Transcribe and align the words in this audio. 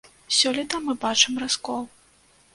Сёлета 0.37 0.79
мы 0.85 0.95
бачым 1.05 1.37
раскол. 1.45 1.87